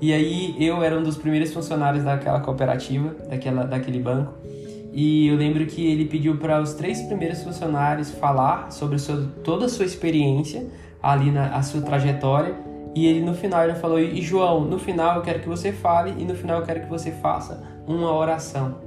E 0.00 0.12
aí 0.12 0.54
eu 0.60 0.82
era 0.82 0.96
um 0.98 1.02
dos 1.02 1.16
primeiros 1.16 1.52
funcionários 1.52 2.04
daquela 2.04 2.40
cooperativa, 2.40 3.16
daquela, 3.28 3.64
daquele 3.64 3.98
banco. 3.98 4.34
E 4.96 5.26
eu 5.28 5.36
lembro 5.36 5.66
que 5.66 5.86
ele 5.86 6.06
pediu 6.06 6.38
para 6.38 6.58
os 6.58 6.72
três 6.72 7.02
primeiros 7.02 7.42
funcionários 7.42 8.10
falar 8.12 8.72
sobre 8.72 8.98
sua, 8.98 9.30
toda 9.44 9.66
a 9.66 9.68
sua 9.68 9.84
experiência 9.84 10.66
ali 11.02 11.30
na 11.30 11.54
a 11.54 11.62
sua 11.62 11.82
trajetória 11.82 12.56
e 12.94 13.06
ele 13.06 13.20
no 13.20 13.34
final 13.34 13.62
ele 13.62 13.74
falou: 13.74 14.00
"E 14.00 14.22
João, 14.22 14.62
no 14.64 14.78
final 14.78 15.16
eu 15.16 15.22
quero 15.22 15.40
que 15.40 15.48
você 15.48 15.70
fale 15.70 16.14
e 16.18 16.24
no 16.24 16.34
final 16.34 16.60
eu 16.60 16.64
quero 16.64 16.80
que 16.80 16.88
você 16.88 17.12
faça 17.12 17.62
uma 17.86 18.10
oração". 18.10 18.78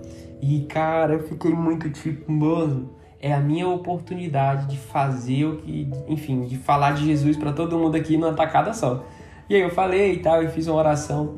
E 0.42 0.62
cara, 0.62 1.14
eu 1.14 1.20
fiquei 1.28 1.52
muito 1.52 1.92
tipo, 1.92 2.32
mano, 2.32 2.90
é 3.22 3.32
a 3.32 3.40
minha 3.40 3.68
oportunidade 3.68 4.66
de 4.66 4.78
fazer 4.78 5.46
o 5.46 5.58
que, 5.58 5.92
enfim, 6.08 6.46
de 6.46 6.58
falar 6.58 6.94
de 6.94 7.06
Jesus 7.06 7.38
para 7.38 7.54
todo 7.54 7.78
mundo 7.78 7.96
aqui 7.96 8.18
numa 8.18 8.34
tacada 8.34 8.74
só. 8.74 9.06
E 9.48 9.54
aí 9.54 9.62
eu 9.62 9.70
falei 9.70 10.14
e 10.14 10.20
tal, 10.20 10.42
e 10.44 10.48
fiz 10.48 10.66
uma 10.66 10.78
oração. 10.78 11.36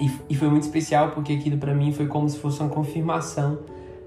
E, 0.00 0.10
e 0.30 0.34
foi 0.34 0.48
muito 0.48 0.62
especial 0.62 1.10
porque 1.10 1.34
aquilo 1.34 1.58
para 1.58 1.74
mim 1.74 1.92
foi 1.92 2.06
como 2.06 2.28
se 2.28 2.38
fosse 2.38 2.60
uma 2.60 2.70
confirmação 2.70 3.58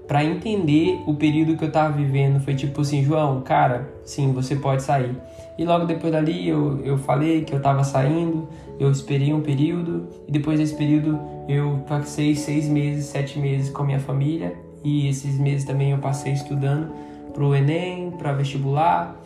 para 0.06 0.22
entender 0.24 1.02
o 1.06 1.14
período 1.14 1.56
que 1.56 1.64
eu 1.64 1.72
tava 1.72 1.96
vivendo. 1.96 2.40
Foi 2.40 2.54
tipo 2.54 2.80
assim, 2.80 3.02
João, 3.02 3.40
cara, 3.40 3.88
sim, 4.04 4.32
você 4.32 4.56
pode 4.56 4.82
sair. 4.82 5.16
E 5.56 5.64
logo 5.64 5.86
depois 5.86 6.12
dali 6.12 6.48
eu, 6.48 6.80
eu 6.80 6.98
falei 6.98 7.44
que 7.44 7.54
eu 7.54 7.62
tava 7.62 7.84
saindo, 7.84 8.48
eu 8.78 8.90
esperei 8.90 9.32
um 9.32 9.40
período, 9.40 10.08
e 10.26 10.32
depois 10.32 10.58
desse 10.58 10.74
período 10.74 11.18
eu 11.48 11.84
passei 11.86 12.34
seis 12.34 12.68
meses, 12.68 13.06
sete 13.06 13.38
meses 13.38 13.70
com 13.70 13.82
a 13.82 13.86
minha 13.86 14.00
família, 14.00 14.54
e 14.82 15.08
esses 15.08 15.38
meses 15.38 15.64
também 15.64 15.92
eu 15.92 15.98
passei 15.98 16.32
estudando 16.32 16.92
pro 17.32 17.54
Enem, 17.54 18.10
para 18.10 18.32
vestibular, 18.32 19.16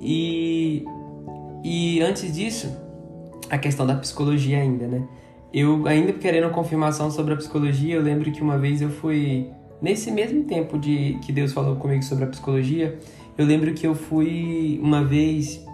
e, 0.00 0.84
e 1.64 2.00
antes 2.00 2.32
disso, 2.32 2.74
a 3.50 3.58
questão 3.58 3.86
da 3.86 3.94
psicologia 3.96 4.58
ainda, 4.58 4.86
né? 4.86 5.02
Eu 5.52 5.86
ainda 5.86 6.12
querendo 6.12 6.50
confirmação 6.50 7.10
sobre 7.10 7.34
a 7.34 7.36
psicologia, 7.36 7.94
eu 7.94 8.02
lembro 8.02 8.30
que 8.32 8.40
uma 8.40 8.58
vez 8.58 8.80
eu 8.80 8.88
fui 8.88 9.50
Nesse 9.82 10.12
mesmo 10.12 10.44
tempo 10.44 10.78
de 10.78 11.18
que 11.22 11.32
Deus 11.32 11.52
falou 11.52 11.74
comigo 11.74 12.04
sobre 12.04 12.22
a 12.22 12.28
psicologia, 12.28 12.96
eu 13.36 13.44
lembro 13.44 13.74
que 13.74 13.84
eu 13.84 13.96
fui 13.96 14.78
uma 14.80 15.02
vez, 15.02 15.66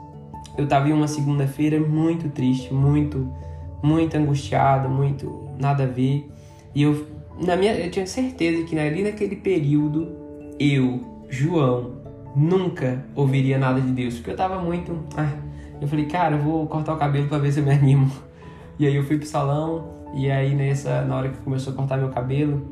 eu 0.56 0.64
estava 0.64 0.88
em 0.88 0.94
uma 0.94 1.06
segunda-feira 1.06 1.78
muito 1.78 2.30
triste, 2.30 2.72
muito, 2.72 3.30
muito 3.82 4.16
angustiado, 4.16 4.88
muito 4.88 5.50
nada 5.60 5.82
a 5.82 5.86
ver. 5.86 6.26
E 6.74 6.84
eu, 6.84 7.06
na 7.38 7.54
minha, 7.54 7.74
eu 7.74 7.90
tinha 7.90 8.06
certeza 8.06 8.64
que 8.64 8.78
ali 8.78 9.02
naquele 9.02 9.36
período, 9.36 10.08
eu, 10.58 11.00
João, 11.28 11.96
nunca 12.34 13.04
ouviria 13.14 13.58
nada 13.58 13.78
de 13.78 13.92
Deus, 13.92 14.14
porque 14.14 14.30
eu 14.30 14.34
estava 14.34 14.58
muito. 14.58 15.04
Ah, 15.18 15.34
eu 15.82 15.86
falei, 15.86 16.06
cara, 16.06 16.36
eu 16.36 16.42
vou 16.42 16.66
cortar 16.66 16.94
o 16.94 16.96
cabelo 16.96 17.28
para 17.28 17.36
ver 17.36 17.52
se 17.52 17.60
eu 17.60 17.64
me 17.64 17.72
animo. 17.72 18.10
E 18.78 18.86
aí 18.86 18.94
eu 18.94 19.02
fui 19.04 19.18
pro 19.18 19.26
salão, 19.26 19.88
e 20.14 20.30
aí 20.30 20.54
nessa, 20.54 21.02
na 21.02 21.16
hora 21.16 21.28
que 21.30 21.38
começou 21.38 21.72
a 21.72 21.76
cortar 21.76 21.96
meu 21.96 22.10
cabelo, 22.10 22.62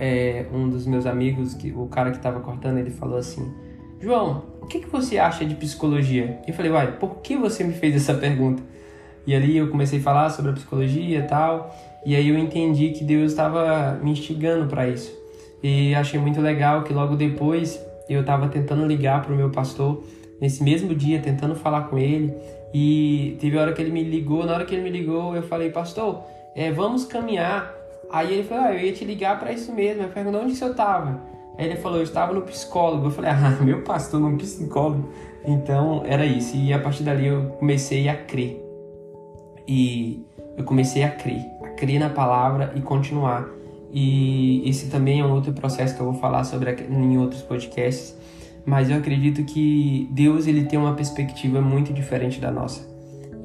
é, 0.00 0.46
um 0.52 0.68
dos 0.68 0.86
meus 0.86 1.06
amigos, 1.06 1.54
que, 1.54 1.70
o 1.70 1.86
cara 1.86 2.10
que 2.10 2.16
estava 2.16 2.40
cortando, 2.40 2.78
ele 2.78 2.90
falou 2.90 3.18
assim: 3.18 3.52
João, 4.00 4.44
o 4.60 4.66
que, 4.66 4.80
que 4.80 4.88
você 4.88 5.18
acha 5.18 5.44
de 5.44 5.54
psicologia? 5.54 6.40
Eu 6.46 6.54
falei: 6.54 6.72
Uai, 6.72 6.92
por 6.98 7.16
que 7.16 7.36
você 7.36 7.62
me 7.62 7.72
fez 7.72 7.94
essa 7.94 8.14
pergunta? 8.14 8.62
E 9.26 9.34
ali 9.34 9.56
eu 9.56 9.68
comecei 9.68 10.00
a 10.00 10.02
falar 10.02 10.30
sobre 10.30 10.50
a 10.50 10.54
psicologia 10.54 11.20
e 11.20 11.22
tal, 11.22 11.72
e 12.04 12.16
aí 12.16 12.28
eu 12.28 12.36
entendi 12.36 12.90
que 12.90 13.04
Deus 13.04 13.30
estava 13.30 13.98
me 14.02 14.10
instigando 14.10 14.66
para 14.66 14.88
isso. 14.88 15.16
E 15.62 15.94
achei 15.94 16.18
muito 16.18 16.40
legal 16.40 16.82
que 16.82 16.92
logo 16.92 17.14
depois 17.14 17.80
eu 18.08 18.22
estava 18.22 18.48
tentando 18.48 18.84
ligar 18.84 19.22
para 19.22 19.32
o 19.32 19.36
meu 19.36 19.50
pastor, 19.50 20.02
nesse 20.40 20.64
mesmo 20.64 20.92
dia, 20.94 21.20
tentando 21.20 21.54
falar 21.54 21.82
com 21.82 21.96
ele, 21.96 22.34
e 22.72 23.36
teve 23.40 23.56
hora 23.56 23.72
que 23.72 23.82
ele 23.82 23.90
me 23.90 24.02
ligou, 24.02 24.44
na 24.44 24.54
hora 24.54 24.64
que 24.64 24.74
ele 24.74 24.82
me 24.82 24.90
ligou, 24.90 25.34
eu 25.36 25.42
falei: 25.42 25.70
Pastor, 25.70 26.22
é, 26.54 26.70
vamos 26.72 27.04
caminhar 27.04 27.82
Aí 28.12 28.34
ele 28.34 28.44
falou, 28.44 28.64
ah, 28.64 28.74
eu 28.74 28.80
ia 28.80 28.92
te 28.92 29.06
ligar 29.06 29.40
para 29.40 29.52
isso 29.52 29.72
mesmo. 29.72 30.02
Eu 30.02 30.10
perguntei, 30.10 30.38
onde 30.38 30.54
você 30.54 30.66
estava? 30.66 31.18
Aí 31.56 31.64
ele 31.64 31.76
falou, 31.76 31.96
eu 31.96 32.04
estava 32.04 32.34
no 32.34 32.42
psicólogo. 32.42 33.06
Eu 33.06 33.10
falei, 33.10 33.30
ah, 33.32 33.56
meu 33.62 33.80
pastor, 33.80 34.20
no 34.20 34.36
psicólogo. 34.36 35.08
Então, 35.46 36.02
era 36.06 36.26
isso. 36.26 36.54
E 36.54 36.74
a 36.74 36.78
partir 36.78 37.04
dali 37.04 37.26
eu 37.26 37.46
comecei 37.58 38.10
a 38.10 38.14
crer. 38.14 38.62
E 39.66 40.22
eu 40.58 40.64
comecei 40.64 41.02
a 41.02 41.10
crer. 41.10 41.40
A 41.64 41.68
crer 41.70 41.98
na 41.98 42.10
palavra 42.10 42.70
e 42.76 42.82
continuar. 42.82 43.48
E 43.90 44.68
esse 44.68 44.90
também 44.90 45.20
é 45.20 45.24
um 45.24 45.32
outro 45.32 45.54
processo 45.54 45.94
que 45.96 46.00
eu 46.02 46.12
vou 46.12 46.20
falar 46.20 46.44
sobre 46.44 46.70
em 46.70 47.18
outros 47.18 47.40
podcasts. 47.40 48.14
Mas 48.64 48.90
eu 48.90 48.96
acredito 48.96 49.44
que 49.44 50.08
Deus 50.12 50.46
ele 50.46 50.64
tem 50.64 50.78
uma 50.78 50.94
perspectiva 50.94 51.60
muito 51.60 51.92
diferente 51.92 52.40
da 52.40 52.50
nossa. 52.50 52.88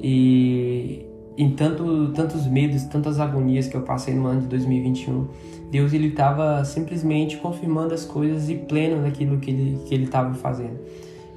E 0.00 1.04
em 1.36 1.50
tanto, 1.50 2.12
tantos 2.12 2.46
medos, 2.46 2.84
tantas 2.84 3.20
agonias 3.20 3.68
que 3.68 3.76
eu 3.76 3.82
passei 3.82 4.14
no 4.14 4.26
ano 4.26 4.42
de 4.42 4.46
2021, 4.48 5.28
Deus 5.70 5.92
ele 5.92 6.08
estava 6.08 6.64
simplesmente 6.64 7.36
confirmando 7.36 7.94
as 7.94 8.04
coisas 8.04 8.48
e 8.48 8.54
pleno 8.54 9.02
naquilo 9.02 9.38
que 9.38 9.50
ele 9.50 9.78
que 9.86 9.94
ele 9.94 10.04
estava 10.04 10.34
fazendo. 10.34 10.78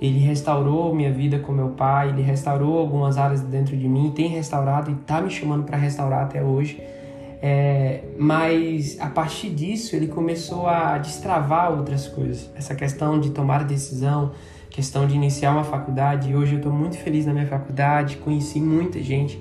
Ele 0.01 0.17
restaurou 0.17 0.95
minha 0.95 1.13
vida 1.13 1.37
com 1.37 1.51
meu 1.51 1.69
pai, 1.69 2.09
ele 2.09 2.23
restaurou 2.23 2.79
algumas 2.79 3.19
áreas 3.19 3.41
dentro 3.41 3.77
de 3.77 3.87
mim, 3.87 4.11
tem 4.15 4.27
restaurado 4.27 4.89
e 4.89 4.93
está 4.95 5.21
me 5.21 5.29
chamando 5.29 5.63
para 5.63 5.77
restaurar 5.77 6.23
até 6.23 6.43
hoje. 6.43 6.81
É, 7.43 8.03
mas 8.19 8.99
a 8.99 9.07
partir 9.07 9.49
disso 9.49 9.95
ele 9.95 10.07
começou 10.07 10.67
a 10.67 10.99
destravar 10.99 11.71
outras 11.71 12.07
coisas. 12.07 12.51
Essa 12.55 12.75
questão 12.75 13.19
de 13.19 13.31
tomar 13.31 13.63
decisão, 13.63 14.31
questão 14.69 15.07
de 15.07 15.15
iniciar 15.15 15.51
uma 15.51 15.63
faculdade. 15.63 16.35
Hoje 16.35 16.53
eu 16.53 16.57
estou 16.57 16.71
muito 16.71 16.97
feliz 16.97 17.25
na 17.25 17.33
minha 17.33 17.47
faculdade, 17.47 18.17
conheci 18.17 18.61
muita 18.61 19.01
gente. 19.01 19.39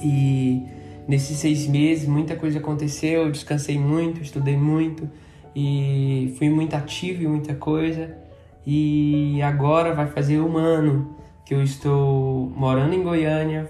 E 0.00 0.62
nesses 1.08 1.36
seis 1.38 1.66
meses 1.66 2.06
muita 2.06 2.36
coisa 2.36 2.60
aconteceu, 2.60 3.24
eu 3.24 3.32
descansei 3.32 3.76
muito, 3.76 4.22
estudei 4.22 4.56
muito 4.56 5.10
e 5.54 6.32
fui 6.38 6.48
muito 6.48 6.76
ativo 6.76 7.24
em 7.24 7.26
muita 7.26 7.54
coisa. 7.54 8.16
E 8.64 9.42
agora 9.42 9.92
vai 9.92 10.06
fazer 10.06 10.40
um 10.40 10.56
ano 10.56 11.16
que 11.44 11.52
eu 11.52 11.62
estou 11.62 12.52
morando 12.56 12.94
em 12.94 13.02
Goiânia, 13.02 13.68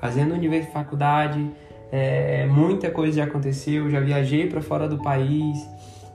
fazendo 0.00 0.36
nível 0.36 0.60
de 0.60 0.70
faculdade 0.72 1.48
é, 1.96 2.44
muita 2.46 2.90
coisa 2.90 3.18
já 3.18 3.24
aconteceu, 3.24 3.88
já 3.88 4.00
viajei 4.00 4.48
para 4.48 4.60
fora 4.60 4.88
do 4.88 4.98
país, 4.98 5.64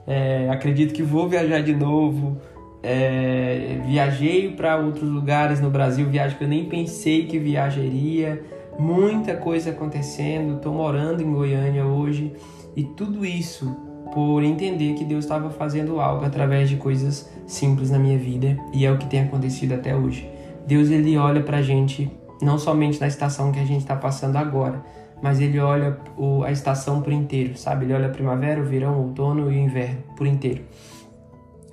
é, 0.06 0.46
acredito 0.50 0.92
que 0.92 1.02
vou 1.02 1.26
viajar 1.26 1.62
de 1.62 1.74
novo. 1.74 2.36
É, 2.82 3.78
viajei 3.86 4.50
para 4.50 4.76
outros 4.76 5.08
lugares 5.08 5.58
no 5.58 5.70
Brasil, 5.70 6.06
viagem 6.06 6.36
que 6.36 6.44
eu 6.44 6.48
nem 6.48 6.66
pensei 6.66 7.24
que 7.24 7.38
viajaria. 7.38 8.42
Muita 8.78 9.34
coisa 9.36 9.70
acontecendo, 9.70 10.56
estou 10.56 10.74
morando 10.74 11.22
em 11.22 11.32
Goiânia 11.32 11.86
hoje 11.86 12.34
e 12.76 12.84
tudo 12.84 13.24
isso 13.24 13.74
por 14.12 14.42
entender 14.42 14.92
que 14.94 15.04
Deus 15.04 15.24
estava 15.24 15.48
fazendo 15.48 15.98
algo 15.98 16.26
através 16.26 16.68
de 16.68 16.76
coisas 16.76 17.30
simples 17.46 17.90
na 17.90 17.98
minha 17.98 18.18
vida 18.18 18.54
e 18.74 18.84
é 18.84 18.92
o 18.92 18.98
que 18.98 19.06
tem 19.06 19.22
acontecido 19.22 19.72
até 19.72 19.96
hoje. 19.96 20.30
Deus 20.66 20.90
ele 20.90 21.16
olha 21.16 21.42
para 21.42 21.56
a 21.56 21.62
gente 21.62 22.10
não 22.42 22.58
somente 22.58 23.00
na 23.00 23.06
estação 23.06 23.50
que 23.50 23.58
a 23.58 23.64
gente 23.64 23.80
está 23.80 23.96
passando 23.96 24.36
agora, 24.36 24.82
mas 25.22 25.40
ele 25.40 25.58
olha 25.58 25.98
a 26.44 26.50
estação 26.50 27.02
por 27.02 27.12
inteiro, 27.12 27.56
sabe? 27.56 27.84
Ele 27.84 27.94
olha 27.94 28.06
a 28.06 28.10
primavera, 28.10 28.60
o 28.60 28.64
verão, 28.64 28.94
o 28.94 29.08
outono 29.08 29.50
e 29.50 29.56
o 29.56 29.58
inverno 29.58 30.02
por 30.16 30.26
inteiro. 30.26 30.62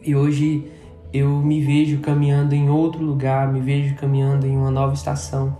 E 0.03 0.15
hoje 0.15 0.71
eu 1.13 1.29
me 1.29 1.61
vejo 1.61 1.99
caminhando 1.99 2.53
em 2.53 2.69
outro 2.69 3.03
lugar, 3.03 3.51
me 3.51 3.61
vejo 3.61 3.95
caminhando 3.95 4.45
em 4.45 4.55
uma 4.57 4.71
nova 4.71 4.93
estação. 4.93 5.57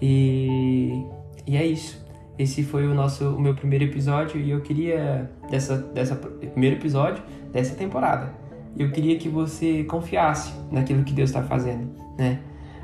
E, 0.00 1.04
e 1.46 1.56
é 1.56 1.64
isso. 1.64 2.04
Esse 2.38 2.62
foi 2.62 2.86
o 2.86 2.94
nosso 2.94 3.28
o 3.30 3.40
meu 3.40 3.54
primeiro 3.54 3.84
episódio 3.84 4.40
e 4.40 4.50
eu 4.50 4.60
queria 4.60 5.28
dessa 5.50 5.76
dessa 5.76 6.14
primeiro 6.14 6.76
episódio 6.76 7.22
dessa 7.52 7.74
temporada. 7.74 8.32
Eu 8.78 8.92
queria 8.92 9.18
que 9.18 9.28
você 9.28 9.82
confiasse 9.84 10.52
naquilo 10.70 11.02
que 11.02 11.12
Deus 11.12 11.30
está 11.30 11.42
fazendo, 11.42 11.90
né? 12.16 12.38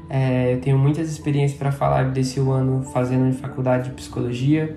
É, 0.08 0.54
eu 0.54 0.60
tenho 0.60 0.78
muitas 0.78 1.10
experiências 1.10 1.58
para 1.58 1.72
falar 1.72 2.10
desse 2.10 2.38
ano 2.40 2.82
fazendo 2.92 3.32
faculdade 3.34 3.88
de 3.88 3.94
psicologia, 3.94 4.76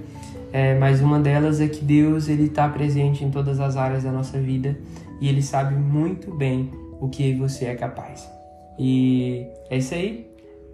é, 0.53 0.77
mas 0.77 1.01
uma 1.01 1.19
delas 1.19 1.59
é 1.59 1.67
que 1.67 1.83
Deus 1.83 2.29
ele 2.29 2.45
está 2.45 2.67
presente 2.69 3.23
em 3.23 3.29
todas 3.29 3.59
as 3.59 3.75
áreas 3.75 4.03
da 4.03 4.11
nossa 4.11 4.39
vida 4.39 4.77
e 5.19 5.27
Ele 5.27 5.41
sabe 5.41 5.75
muito 5.75 6.33
bem 6.33 6.71
o 6.99 7.09
que 7.09 7.33
você 7.33 7.65
é 7.65 7.75
capaz. 7.75 8.29
E 8.77 9.45
é 9.69 9.77
isso 9.77 9.93
aí. 9.93 10.27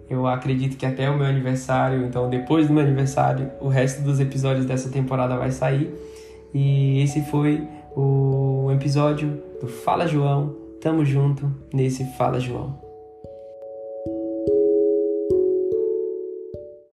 Eu 0.08 0.26
acredito 0.26 0.76
que 0.76 0.84
até 0.84 1.08
o 1.08 1.16
meu 1.16 1.26
aniversário, 1.26 2.04
então 2.04 2.28
depois 2.28 2.66
do 2.68 2.74
meu 2.74 2.82
aniversário, 2.82 3.50
o 3.60 3.68
resto 3.68 4.02
dos 4.02 4.20
episódios 4.20 4.66
dessa 4.66 4.90
temporada 4.90 5.36
vai 5.36 5.50
sair. 5.50 5.92
E 6.52 7.00
esse 7.02 7.22
foi 7.22 7.66
o 7.96 8.70
episódio 8.70 9.42
do 9.60 9.66
Fala 9.66 10.06
João. 10.06 10.54
Tamo 10.80 11.04
junto 11.04 11.50
nesse 11.72 12.04
Fala 12.16 12.38
João. 12.38 12.83